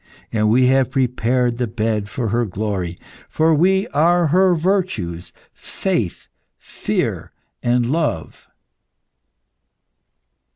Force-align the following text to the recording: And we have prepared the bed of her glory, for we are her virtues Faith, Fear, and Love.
And 0.33 0.49
we 0.49 0.65
have 0.65 0.89
prepared 0.89 1.59
the 1.59 1.67
bed 1.67 2.05
of 2.17 2.31
her 2.31 2.43
glory, 2.43 2.97
for 3.29 3.53
we 3.53 3.87
are 3.89 4.25
her 4.29 4.55
virtues 4.55 5.31
Faith, 5.53 6.27
Fear, 6.57 7.31
and 7.61 7.85
Love. 7.85 8.47